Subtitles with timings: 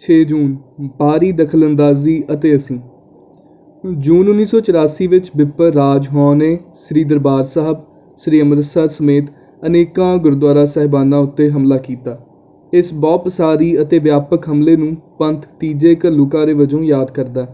[0.00, 0.56] ਛੇ ਜੂਨ
[1.00, 2.78] ਬਾਹਰੀ ਦਖਲਅੰਦਾਜ਼ੀ ਅਤੇ ਅਸੀਂ।
[3.84, 7.76] ਜੂਨ 1984 ਵਿੱਚ ਬਿੱਪਰ ਰਾਜ ਹੌਂ ਨੇ ਸ੍ਰੀ ਦਰਬਾਰ ਸਾਹਿਬ,
[8.16, 9.24] ਸ੍ਰੀ ਅੰਮ੍ਰਿਤਸਰ ਸਮੇਤ
[9.66, 12.18] ਅਨੇਕਾਂ ਗੁਰਦੁਆਰਾ ਸਾਹਿਬਾਨਾਂ ਉੱਤੇ ਹਮਲਾ ਕੀਤਾ।
[12.72, 17.46] ਇਸ ਬਹੁਪਸਾਰੀ ਅਤੇ ਵਿਆਪਕ ਹਮਲੇ ਨੂੰ ਪੰਥ ਤੀਜੇ ਘੱਲੂਘਾਰੇ ਵਜੋਂ ਯਾਦ ਕਰਦਾ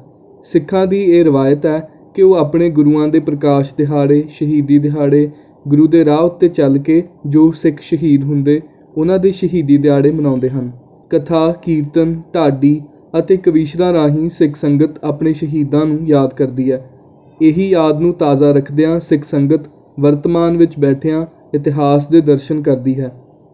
[0.45, 1.79] ਸਿੱਖਾਂ ਦੀ ਇਹ ਰਵਾਇਤ ਹੈ
[2.15, 5.29] ਕਿ ਉਹ ਆਪਣੇ ਗੁਰੂਆਂ ਦੇ ਪ੍ਰਕਾਸ਼ ਦਿਹਾੜੇ, ਸ਼ਹੀਦੀ ਦਿਹਾੜੇ,
[5.69, 8.61] ਗੁਰੂ ਦੇ ਰਾਹ ਉੱਤੇ ਚੱਲ ਕੇ ਜੋ ਸਿੱਖ ਸ਼ਹੀਦ ਹੁੰਦੇ,
[8.97, 10.73] ਉਹਨਾਂ ਦੇ ਸ਼ਹੀਦੀ ਦਿਹਾੜੇ ਮਨਾਉਂਦੇ ਹਨ।
[11.11, 12.81] ਕਥਾ, ਕੀਰਤਨ, ਢਾਡੀ
[13.19, 16.91] ਅਤੇ ਕਵੀਸ਼ਰਾਂ ਰਾਹੀਂ ਸਿੱਖ ਸੰਗਤ ਆਪਣੇ ਸ਼ਹੀਦਾਂ ਨੂੰ ਯਾਦ ਕਰਦੀ ਹੈ।
[17.43, 19.69] ਇਹੀ ਯਾਦ ਨੂੰ ਤਾਜ਼ਾ ਰੱਖਦਿਆਂ ਸਿੱਖ ਸੰਗਤ
[20.01, 21.25] ਵਰਤਮਾਨ ਵਿੱਚ ਬੈਠਿਆਂ
[21.55, 23.13] ਇਤਿਹਾਸ ਦੇ ਦਰਸ਼ਨ ਕਰਦੀ ਹੈ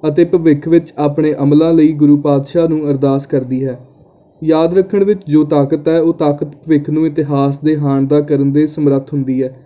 [0.09, 3.79] ਅਤੇ ਭਵਿੱਖ ਵਿੱਚ ਆਪਣੇ ਅਮਲਾਂ ਲਈ ਗੁਰੂ ਪਾਤਸ਼ਾਹ ਨੂੰ ਅਰਦਾਸ ਕਰਦੀ ਹੈ।
[4.43, 8.67] ਯਾਦ ਰੱਖਣ ਵਿੱਚ ਜੋ ਤਾਕਤ ਹੈ, ਉਹ ਤਾਕਤ ਭਵਿੱਖ ਨੂੰ ਇਤਿਹਾਸ ਦੇ ਹਾਣਦਾ ਕਰਨ ਦੇ
[8.67, 9.57] ਸਮਰੱਥ ਹੁੰਦੀ ਹੈ।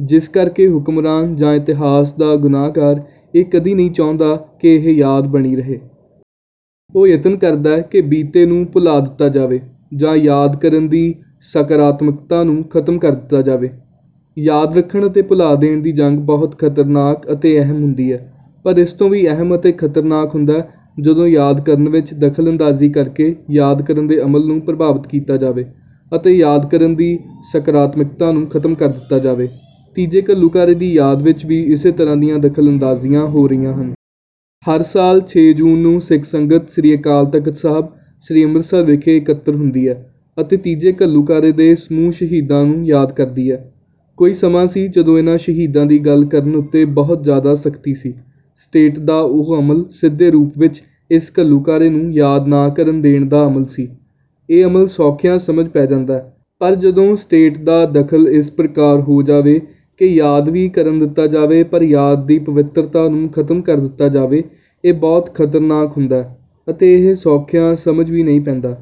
[0.00, 3.02] ਜਿਸ ਕਰਕੇ ਹੁਕਮਰਾਨ ਜਾਂ ਇਤਿਹਾਸ ਦਾ ਗੁਨਾਹਗਾਰ
[3.34, 5.80] ਇਹ ਕਦੀ ਨਹੀਂ ਚਾਹੁੰਦਾ ਕਿ ਇਹ ਯਾਦ ਬਣੀ ਰਹੇ।
[6.90, 9.60] ਉਹ ਯਤਨ ਕਰਦਾ ਹੈ ਕਿ ਬੀਤੇ ਨੂੰ ਭੁਲਾ ਦਿੱਤਾ ਜਾਵੇ
[9.94, 13.70] ਜਾਂ ਯਾਦ ਕਰਨ ਦੀ ਸਕਾਰਾਤਮਕਤਾ ਨੂੰ ਖਤਮ ਕਰ ਦਿੱਤਾ ਜਾਵੇ।
[14.36, 18.18] ਯਾਦ ਰੱਖਣ ਅਤੇ ਭੁਲਾ ਦੇਣ ਦੀ ਜੰਗ ਬਹੁਤ ਖਤਰਨਾਕ ਅਤੇ ਅਹਿਮ ਹੁੰਦੀ ਹੈ,
[18.64, 20.62] ਪਰ ਇਸ ਤੋਂ ਵੀ ਅਹਿਮ ਅਤੇ ਖਤਰਨਾਕ ਹੁੰਦਾ
[21.00, 25.64] ਜਦੋਂ ਯਾਦ ਕਰਨ ਵਿੱਚ ਦਖਲਅੰਦਾਜ਼ੀ ਕਰਕੇ ਯਾਦ ਕਰਨ ਦੇ ਅਮਲ ਨੂੰ ਪ੍ਰਭਾਵਿਤ ਕੀਤਾ ਜਾਵੇ
[26.12, 27.18] ਅਤੇ ਯਾਦ ਕਰਨ ਦੀ
[27.52, 29.48] ਸਕਾਰਾਤਮਕਤਾ ਨੂੰ ਖਤਮ ਕਰ ਦਿੱਤਾ ਜਾਵੇ।
[29.96, 33.92] ਤੀਜੇ ਘੱਲੂਘਾਰੇ ਦੀ ਯਾਦ ਵਿੱਚ ਵੀ ਇਸੇ ਤਰ੍ਹਾਂ ਦੀਆਂ ਦਖਲਅੰਦਾਜ਼ੀਆਂ ਹੋ ਰਹੀਆਂ ਹਨ।
[34.66, 37.88] ਹਰ ਸਾਲ 6 ਜੂਨ ਨੂੰ ਸਿੱਖ ਸੰਗਤ ਸ੍ਰੀ ਅਕਾਲ ਤਖਤ ਸਾਹਿਬ,
[38.20, 39.96] ਸ੍ਰੀ ਅੰਮ੍ਰਿਤਸਰ ਵਿਖੇ ਇਕੱਤਰ ਹੁੰਦੀ ਹੈ
[40.40, 43.72] ਅਤੇ ਤੀਜੇ ਘੱਲੂਘਾਰੇ ਦੇ ਸਮੂਹ ਸ਼ਹੀਦਾਂ ਨੂੰ ਯਾਦ ਕਰਦੀ ਹੈ।
[44.16, 48.14] ਕੋਈ ਸਮਾਂ ਸੀ ਜਦੋਂ ਇਹਨਾਂ ਸ਼ਹੀਦਾਂ ਦੀ ਗੱਲ ਕਰਨ ਉੱਤੇ ਬਹੁਤ ਜ਼ਿਆਦਾ ਸਖਤੀ ਸੀ।
[48.56, 53.46] ਸਟੇਟ ਦਾ ਉਹ ਅਮਲ ਸਿੱਧੇ ਰੂਪ ਵਿੱਚ ਇਸ ਘੱਲੂਘਾਰੇ ਨੂੰ ਯਾਦ ਨਾ ਕਰਨ ਦੇਣ ਦਾ
[53.46, 53.88] ਅਮਲ ਸੀ।
[54.50, 59.22] ਇਹ ਅਮਲ ਸੌਖਿਆਂ ਸਮਝ ਪੈ ਜਾਂਦਾ ਹੈ। ਪਰ ਜਦੋਂ ਸਟੇਟ ਦਾ ਦਖਲ ਇਸ ਪ੍ਰਕਾਰ ਹੋ
[59.22, 59.60] ਜਾਵੇ
[60.00, 64.42] ਕਿ ਯਾਦ ਵੀ ਕਰਨ ਦਿੱਤਾ ਜਾਵੇ, ਪਰ ਯਾਦ ਦੀ ਪਵਿੱਤਰਤਾ ਨੂੰ ਖਤਮ ਕਰ ਦਿੱਤਾ ਜਾਵੇ,
[64.84, 68.76] ਇਹ ਬਹੁਤ ਖਤਰਨਾਕ ਹੁੰਦਾ ਹੈ ਅਤੇ ਇਹ ਸੌਖਿਆਂ ਸਮਝ ਵੀ ਨਹੀਂ ਪੈਂਦਾ।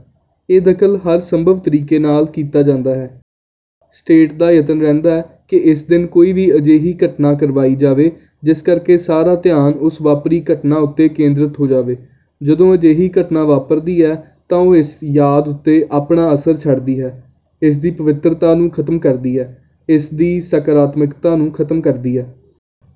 [0.48, 3.20] ਇਹ ਦਖਲ ਹਰ ਸੰਭਵ ਤਰੀਕੇ ਨਾਲ ਕੀਤਾ ਜਾਂਦਾ ਹੈ।
[3.92, 8.10] ਸਟੇਟ ਦਾ ਯਤਨ ਰਹਿੰਦਾ ਹੈ ਕਿ ਇਸ ਦਿਨ ਕੋਈ ਵੀ ਅਜਿਹੀ ਘਟਨਾ ਕਰਵਾਈ ਜਾਵੇ,
[8.44, 11.96] ਜਿਸ ਕਰਕੇ ਸਾਰਾ ਧਿਆਨ ਉਸ ਵਾਪਰੀ ਘਟਨਾ ਉੱਤੇ ਕੇਂਦਰਿਤ ਹੋ ਜਾਵੇ।
[12.42, 14.14] ਜਦੋਂ ਅਜਿਹੀ ਘਟਨਾ ਵਾਪਰਦੀ ਹੈ,
[14.48, 17.24] ਤਾਂ ਉਹ ਇਸ ਯਾਦ ਉੱਤੇ ਆਪਣਾ ਅਸਰ ਛੱਡਦੀ ਹੈ,
[17.62, 22.26] ਇਸ ਦੀ ਪਵਿੱਤਰਤਾ ਨੂੰ ਖਤਮ ਕਰਦੀ ਹੈ। ਇਸ ਦੀ ਸਕਾਰਾਤਮਕਤਾ ਨੂੰ ਖਤਮ ਕਰਦੀ ਹੈ।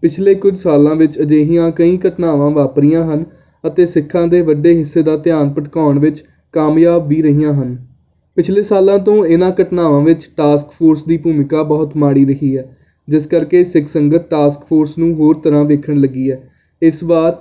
[0.03, 3.25] ਪਿਛਲੇ ਕੁਝ ਸਾਲਾਂ ਵਿੱਚ ਅਜਿਹੀਆਂ ਕਈ ਘਟਨਾਵਾਂ ਵਾਪਰੀਆਂ ਹਨ
[3.65, 6.23] ਅਤੇ ਸਿੱਖਾਂ ਦੇ ਵੱਡੇ ਹਿੱਸੇ ਦਾ ਧਿਆਨ ਭਟਕਾਉਣ ਵਿੱਚ
[6.55, 7.77] ਕਾਮਯਾਬ ਵੀ ਰਹੀਆਂ ਹਨ।
[8.37, 12.65] ਪਿਛਲੇ ਸਾਲਾਂ ਤੋਂ ਇਹਨਾਂ ਘਟਨਾਵਾਂ ਵਿੱਚ ਟਾਸਕ ਫੋਰਸ ਦੀ ਭੂਮਿਕਾ ਬਹੁਤ ਮਾੜੀ ਰਹੀ ਹੈ,
[13.09, 16.41] ਜਿਸ ਕਰਕੇ ਸਿੱਖ ਸੰਗਤ ਟਾਸਕ ਫੋਰਸ ਨੂੰ ਹੋਰ ਤਰ੍ਹਾਂ ਵੇਖਣ ਲੱਗੀ ਹੈ।
[16.83, 17.37] ਇਸ ਵਾਰ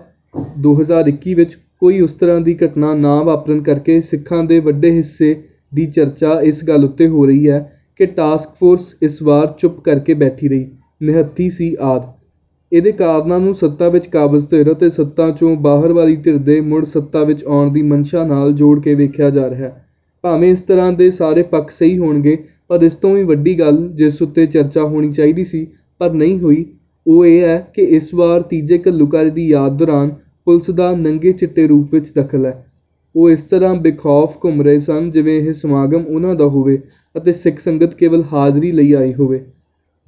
[0.59, 5.35] 2021 ਵਿੱਚ ਕੋਈ ਉਸ ਤਰ੍ਹਾਂ ਦੀ ਘਟਨਾ ਨਾ ਵਾਪਰਨ ਕਰਕੇ ਸਿੱਖਾਂ ਦੇ ਵੱਡੇ ਹਿੱਸੇ
[5.73, 7.59] ਦੀ ਚਰਚਾ ਇਸ ਗੱਲ ਉੱਤੇ ਹੋ ਰਹੀ ਹੈ
[7.99, 10.67] ਕਿ ਟਾਸਕ ਫੋਰਸ ਇਸ ਵਾਰ ਚੁੱਪ ਕਰਕੇ ਬੈਠੀ ਰਹੀ।
[11.03, 12.01] ਨਿਹੱਥੀ ਸੀ ਆਦ।
[12.73, 16.85] ਇਹਦੇ ਕਾਰਨਾਂ ਨੂੰ ਸੱਤਾ ਵਿੱਚ ਕਾਬਜ਼ ਧਿਰ ਅਤੇ ਸੱਤਾ ਚੋਂ ਬਾਹਰ ਵਾਲੀ ਧਿਰ ਦੇ ਮੁੜ
[16.85, 19.85] ਸੱਤਾ ਵਿੱਚ ਆਉਣ ਦੀ ਮਨਸ਼ਾ ਨਾਲ ਜੋੜ ਕੇ ਵੇਖਿਆ ਜਾ ਰਿਹਾ ਹੈ।
[20.23, 24.21] ਭਾਵੇਂ ਇਸ ਤਰ੍ਹਾਂ ਦੇ ਸਾਰੇ ਪੱਖ ਸਹੀ ਹੋਣਗੇ, ਪਰ ਇਸ ਤੋਂ ਵੀ ਵੱਡੀ ਗੱਲ ਜਿਸ
[24.21, 25.67] ਉੱਤੇ ਚਰਚਾ ਹੋਣੀ ਚਾਹੀਦੀ ਸੀ,
[25.97, 26.65] ਪਰ ਨਹੀਂ ਹੋਈ।
[27.07, 30.09] ਉਹ ਇਹ ਹੈ ਕਿ ਇਸ ਵਾਰ ਤੀਜੇ ਘੱਲੂਘਾਰੇ ਦੀ ਯਾਦ ਦੌਰਾਨ
[30.45, 32.65] ਪੁਲਿਸ ਦਾ ਨੰਗੇ ਚਿੱਟੇ ਰੂਪ ਵਿੱਚ ਦਖਲ ਹੈ।
[33.15, 36.81] ਉਹ ਇਸ ਤਰ੍ਹਾਂ ਬੇਖੌਫ ਘੁੰਮ ਰਹੇ ਸਨ ਜਿਵੇਂ ਇਹ ਸਮਾਗਮ ਉਹਨਾਂ ਦਾ ਹੋਵੇ
[37.17, 39.45] ਅਤੇ ਸਿੱਖ ਸੰਗਤ ਕੇਵਲ ਹਾਜ਼ਰੀ ਲਈ ਆਈ ਹੋਵੇ।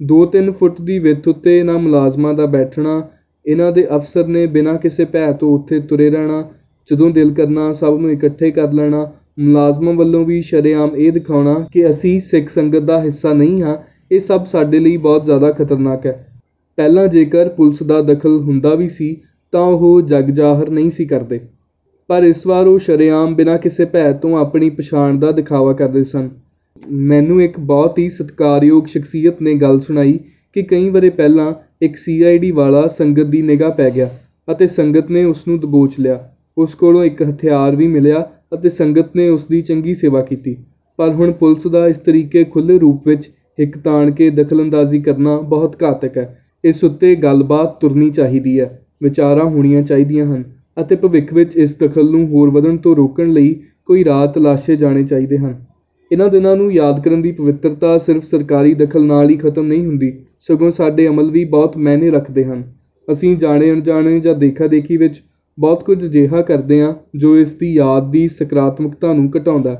[0.00, 3.08] ਦੋ ਤਿੰਨ ਫੁੱਟ ਦੀ ਵਿੱਥ ਉੱਤੇ ਇਹਨਾਂ ਮੁਲਾਜ਼ਮਾਂ ਦਾ ਬੈਠਣਾ,
[3.46, 6.44] ਇਹਨਾਂ ਦੇ ਅਫਸਰ ਨੇ ਬਿਨਾਂ ਕਿਸੇ ਭੈ ਤੋਂ ਉੱਥੇ ਤੁਰੇ ਰਹਿਣਾ,
[6.88, 11.90] ਜਦੋਂ ਦਿਲ ਕਰਨਾ ਸਭ ਨੂੰ ਇਕੱਠੇ ਕਰ ਲੈਣਾ, ਮੁਲਾਜ਼ਮਾਂ ਵੱਲੋਂ ਵੀ ਸ਼ਰੇਆਮ ਇਹ ਦਿਖਾਉਣਾ ਕਿ
[11.90, 13.76] ਅਸੀਂ ਸਿੱਖ ਸੰਗਤ ਦਾ ਹਿੱਸਾ ਨਹੀਂ ਹਾਂ,
[14.12, 16.40] ਇਹ ਸਭ ਸਾਡੇ ਲਈ ਬਹੁਤ ਜ਼ਿਆਦਾ ਖਤਰਨਾਕ ਹੈ।
[16.76, 19.16] ਪਹਿਲਾਂ ਜੇਕਰ ਪੁਲਿਸ ਦਾ ਦਖਲ ਹੁੰਦਾ ਵੀ ਸੀ,
[19.52, 21.40] ਤਾਂ ਉਹ ਜਗ ਜ਼ਾਹਰ ਨਹੀਂ ਸੀ ਕਰਦੇ।
[22.08, 26.28] ਪਰ ਇਸ ਵਾਰ ਉਹ ਸ਼ਰੇਆਮ ਬਿਨਾਂ ਕਿਸੇ ਭੈ ਤੋਂ ਆਪਣੀ ਪਛਾਣ ਦਾ ਦਿਖਾਵਾ ਕਰਦੇ ਸਨ।
[26.90, 30.18] ਮੈਨੂੰ ਇੱਕ ਬਹੁਤ ਹੀ ਸਤਿਕਾਰਯੋਗ ਸ਼ਖਸੀਅਤ ਨੇ ਗੱਲ ਸੁਣਾਈ
[30.52, 31.52] ਕਿ ਕਈ ਵਰੇ ਪਹਿਲਾਂ
[31.82, 34.08] ਇੱਕ ਸੀਆਈਡੀ ਵਾਲਾ ਸੰਗਤ ਦੀ ਨਿਗਾਹ ਪੈ ਗਿਆ
[34.52, 36.18] ਅਤੇ ਸੰਗਤ ਨੇ ਉਸ ਨੂੰ ਦਬੋਚ ਲਿਆ।
[36.58, 40.56] ਉਸ ਕੋਲੋਂ ਇੱਕ ਹਥਿਆਰ ਵੀ ਮਿਲਿਆ ਅਤੇ ਸੰਗਤ ਨੇ ਉਸ ਦੀ ਚੰਗੀ ਸੇਵਾ ਕੀਤੀ।
[40.98, 43.28] ਪਰ ਹੁਣ ਪੁਲਿਸ ਦਾ ਇਸ ਤਰੀਕੇ ਖੁੱਲ੍ਹੇ ਰੂਪ ਵਿੱਚ
[43.60, 49.44] ਹਿੱਕ ਤਾਣ ਕੇ ਦਖਲਅੰਦਾਜ਼ੀ ਕਰਨਾ ਬਹੁਤ ਘਾਤਕ ਹੈ। ਇਸ ਉੱਤੇ ਗੱਲਬਾਤ ਤੁਰਨੀ ਚਾਹੀਦੀ ਹੈ। ਵਿਚਾਰਾਂ
[49.44, 50.44] ਹੋਣੀਆਂ ਚਾਹੀਦੀਆਂ ਹਨ।
[50.78, 55.02] ਅਤੇ ਭਵਿੱਖ ਵਿੱਚ ਇਸ ਦਖਲ ਨੂੰ ਹੋਰ ਵਧਣ ਤੋਂ ਰੋਕਣ ਲਈ ਕੋਈ ਰਾਹ ਤਲਾਸ਼ੇ ਜਾਣੇ
[55.02, 55.54] ਚਾਹੀਦੇ ਹਨ।
[56.10, 60.12] ਇਹਨਾਂ ਦਿਨਾਂ ਨੂੰ ਯਾਦ ਕਰਨ ਦੀ ਪਵਿੱਤਰਤਾ ਸਿਰਫ ਸਰਕਾਰੀ ਦਖਲ ਨਾਲ ਹੀ ਖਤਮ ਨਹੀਂ ਹੁੰਦੀ,
[60.40, 62.62] ਸਗੋਂ ਸਾਡੇ ਅਮਲ ਵੀ ਬਹੁਤ ਮਾਇਨੇ ਰੱਖਦੇ ਹਨ।
[63.08, 65.20] ਅਸੀਂ ਜਾਣੇ ਅਣਜਾਣੇ ਜਾਂ ਦੇਖਾ ਦੇਖੀ ਵਿੱਚ
[65.58, 69.76] ਬਹੁਤ ਕੁਝ ਅਜਿਹਾ ਕਰਦੇ ਹਾਂ ਜੋ ਇਸ ਦੀ ਯਾਦ ਦੀ ਸਕਾਰਾਤਮਕਤਾ ਨੂੰ ਘਟਾਉਂਦਾ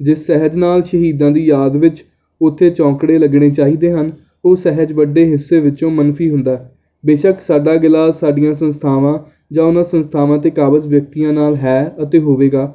[0.00, 2.04] ਜਿਸ ਸਹਿਜ ਨਾਲ ਸ਼ਹੀਦਾਂ ਦੀ ਯਾਦ ਵਿੱਚ
[2.40, 4.10] ਉੱਥੇ ਚੌਂਕੜੇ ਲੱਗਣੇ ਚਾਹੀਦੇ ਹਨ,
[4.44, 6.58] ਉਹ ਸਹਿਜ ਵੱਡੇ ਹਿੱਸੇ ਵਿੱਚੋਂ ਮੰਨਫੀ ਹੁੰਦਾ
[7.04, 9.18] ਬੇਸ਼ੱਕ ਸਾਡਾ ਗਿਲਾ ਸਾਡੀਆਂ ਸੰਸਥਾਵਾਂ
[9.54, 12.66] ਜਾਂ ਉਹਨਾਂ ਸੰਸਥਾਵਾਂ ਤੇ ਕਾਬਜ਼ ਵਿਅਕਤੀਆਂ ਨਾਲ ਹੈ ਅਤੇ ਹੋਵੇਗਾ,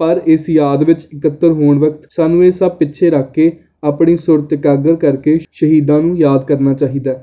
[0.00, 3.50] ਪਰ ਇਸ ਯਾਦ ਵਿੱਚ ਇਕੱਤਰ ਹੋਣ ਵਕਤ ਸਾਨੂੰ ਇਹ ਸਭ ਪਿੱਛੇ ਰੱਖ ਕੇ
[3.84, 7.14] ਆਪਣੀ ਸੁਰਤ ਇਕਾਗਰ ਕਰਕੇ ਸ਼ਹੀਦਾਂ ਨੂੰ ਯਾਦ ਕਰਨਾ ਚਾਹੀਦਾ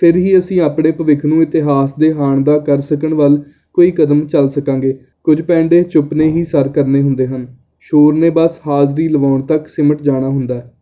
[0.00, 3.42] ਫਿਰ ਹੀ ਅਸੀਂ ਆਪਣੇ ਭਵਿੱਖ ਨੂੰ ਇਤਿਹਾਸ ਦੇ ਹਾਣ ਦਾ ਕਰ ਸਕਣ ਵੱਲ
[3.74, 4.92] ਕੋਈ ਕਦਮ ਚੱਲ ਸਕਾਂਗੇ।
[5.24, 7.46] ਕੁਝ ਪੈਂਡੇ ਚੁੱਪ ਨੇ ਹੀ ਸਰ ਕਰਨੇ ਹੁੰਦੇ ਹਨ।
[7.82, 10.72] ਸ਼ੋਰ ਨੇ ਬਸ ਹਾਜ਼ਰੀ ਲਵਾਉਣ ਤੱਕ ਸਿਮਟ ਜਾਣਾ ਹੁੰਦਾ ਹੈ।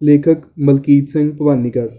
[0.00, 1.90] ਲੇਖਕ ਮਲਕੀਤ ਸਿੰਘ ਭਵਾਨੀਗੜ੍ਹ